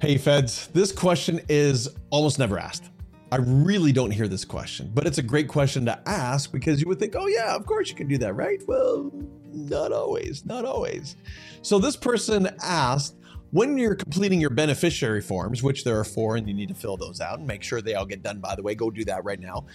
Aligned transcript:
Hey, 0.00 0.16
feds, 0.16 0.68
this 0.68 0.92
question 0.92 1.42
is 1.50 1.86
almost 2.08 2.38
never 2.38 2.58
asked. 2.58 2.90
I 3.30 3.36
really 3.36 3.92
don't 3.92 4.10
hear 4.10 4.28
this 4.28 4.46
question, 4.46 4.90
but 4.94 5.06
it's 5.06 5.18
a 5.18 5.22
great 5.22 5.46
question 5.46 5.84
to 5.84 6.08
ask 6.08 6.50
because 6.50 6.80
you 6.80 6.88
would 6.88 6.98
think, 6.98 7.14
oh, 7.16 7.26
yeah, 7.26 7.54
of 7.54 7.66
course 7.66 7.90
you 7.90 7.94
can 7.94 8.08
do 8.08 8.16
that, 8.16 8.32
right? 8.32 8.62
Well, 8.66 9.10
not 9.52 9.92
always, 9.92 10.46
not 10.46 10.64
always. 10.64 11.16
So, 11.60 11.78
this 11.78 11.96
person 11.96 12.48
asked, 12.62 13.16
when 13.50 13.76
you're 13.76 13.94
completing 13.94 14.40
your 14.40 14.48
beneficiary 14.48 15.20
forms, 15.20 15.62
which 15.62 15.84
there 15.84 16.00
are 16.00 16.04
four, 16.04 16.36
and 16.36 16.48
you 16.48 16.54
need 16.54 16.70
to 16.70 16.74
fill 16.74 16.96
those 16.96 17.20
out 17.20 17.40
and 17.40 17.46
make 17.46 17.62
sure 17.62 17.82
they 17.82 17.94
all 17.94 18.06
get 18.06 18.22
done, 18.22 18.40
by 18.40 18.54
the 18.54 18.62
way, 18.62 18.74
go 18.74 18.90
do 18.90 19.04
that 19.04 19.22
right 19.22 19.38
now, 19.38 19.66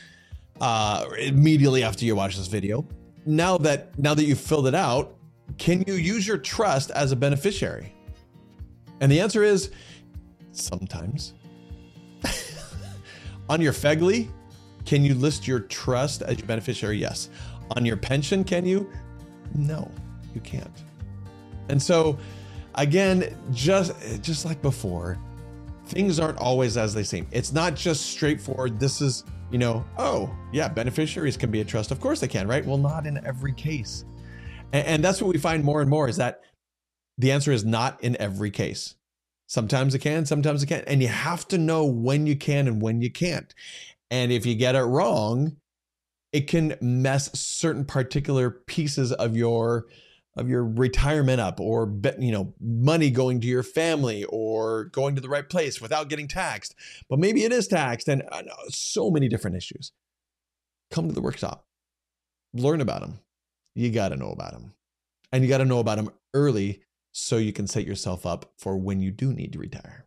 uh, 0.59 1.05
immediately 1.19 1.83
after 1.83 2.03
you 2.03 2.15
watch 2.15 2.35
this 2.35 2.47
video. 2.47 2.83
Now 3.27 3.59
that 3.59 3.97
now 3.99 4.15
that 4.15 4.23
you've 4.23 4.39
filled 4.39 4.65
it 4.65 4.75
out, 4.75 5.17
can 5.59 5.83
you 5.85 5.93
use 5.93 6.25
your 6.25 6.39
trust 6.39 6.89
as 6.89 7.11
a 7.11 7.15
beneficiary? 7.15 7.93
And 9.01 9.11
the 9.11 9.19
answer 9.19 9.43
is 9.43 9.69
Sometimes. 10.55 11.33
On 13.49 13.61
your 13.61 13.73
FEGLI, 13.73 14.29
can 14.85 15.03
you 15.03 15.13
list 15.15 15.47
your 15.47 15.59
trust 15.59 16.21
as 16.21 16.37
your 16.37 16.47
beneficiary? 16.47 16.97
Yes. 16.97 17.29
On 17.71 17.85
your 17.85 17.97
pension, 17.97 18.43
can 18.43 18.65
you? 18.65 18.89
No, 19.53 19.91
you 20.33 20.41
can't. 20.41 20.83
And 21.69 21.81
so, 21.81 22.17
again, 22.75 23.35
just 23.51 23.93
just 24.21 24.45
like 24.45 24.61
before, 24.61 25.17
things 25.87 26.19
aren't 26.19 26.37
always 26.37 26.77
as 26.77 26.93
they 26.93 27.03
seem. 27.03 27.27
It's 27.31 27.51
not 27.51 27.75
just 27.75 28.07
straightforward. 28.07 28.79
This 28.79 29.01
is, 29.01 29.23
you 29.51 29.57
know, 29.57 29.85
oh, 29.97 30.33
yeah, 30.51 30.67
beneficiaries 30.67 31.37
can 31.37 31.51
be 31.51 31.61
a 31.61 31.65
trust. 31.65 31.91
Of 31.91 31.99
course 31.99 32.19
they 32.19 32.27
can, 32.27 32.47
right? 32.47 32.65
Well, 32.65 32.77
not 32.77 33.05
in 33.05 33.23
every 33.25 33.53
case. 33.53 34.05
And, 34.73 34.87
and 34.87 35.03
that's 35.03 35.21
what 35.21 35.33
we 35.33 35.39
find 35.39 35.63
more 35.63 35.81
and 35.81 35.89
more 35.89 36.07
is 36.07 36.17
that 36.17 36.41
the 37.17 37.31
answer 37.31 37.51
is 37.51 37.63
not 37.65 38.03
in 38.03 38.15
every 38.19 38.51
case. 38.51 38.95
Sometimes 39.47 39.93
it 39.93 39.99
can, 39.99 40.25
sometimes 40.25 40.63
it 40.63 40.67
can't. 40.67 40.83
And 40.87 41.01
you 41.01 41.07
have 41.07 41.47
to 41.49 41.57
know 41.57 41.85
when 41.85 42.25
you 42.25 42.35
can 42.35 42.67
and 42.67 42.81
when 42.81 43.01
you 43.01 43.11
can't. 43.11 43.53
And 44.09 44.31
if 44.31 44.45
you 44.45 44.55
get 44.55 44.75
it 44.75 44.83
wrong, 44.83 45.57
it 46.31 46.47
can 46.47 46.75
mess 46.81 47.31
certain 47.39 47.85
particular 47.85 48.49
pieces 48.49 49.11
of 49.11 49.35
your 49.35 49.85
of 50.37 50.49
your 50.49 50.65
retirement 50.65 51.39
up 51.39 51.61
or 51.61 51.93
you 52.19 52.31
know 52.31 52.53
money 52.59 53.09
going 53.09 53.39
to 53.39 53.47
your 53.47 53.63
family 53.63 54.25
or 54.25 54.85
going 54.85 55.15
to 55.15 55.21
the 55.21 55.29
right 55.29 55.47
place 55.47 55.81
without 55.81 56.09
getting 56.09 56.27
taxed 56.27 56.75
but 57.09 57.19
maybe 57.19 57.43
it 57.43 57.53
is 57.53 57.67
taxed 57.67 58.09
and 58.09 58.21
uh, 58.31 58.41
so 58.67 59.09
many 59.09 59.29
different 59.29 59.55
issues 59.55 59.93
come 60.91 61.07
to 61.07 61.13
the 61.13 61.21
workshop 61.21 61.65
learn 62.53 62.81
about 62.81 62.99
them 62.99 63.19
you 63.75 63.89
got 63.89 64.09
to 64.09 64.17
know 64.17 64.31
about 64.31 64.51
them 64.51 64.73
and 65.31 65.41
you 65.41 65.49
got 65.49 65.59
to 65.59 65.65
know 65.65 65.79
about 65.79 65.95
them 65.95 66.09
early 66.33 66.81
so 67.17 67.37
you 67.37 67.53
can 67.53 67.65
set 67.65 67.87
yourself 67.87 68.25
up 68.25 68.51
for 68.57 68.77
when 68.77 68.99
you 68.99 69.09
do 69.09 69.31
need 69.31 69.53
to 69.53 69.59
retire. 69.59 70.04